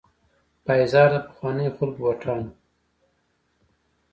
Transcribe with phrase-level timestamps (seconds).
[0.65, 2.51] پایزار د پخوانیو خلکو بوټان وو.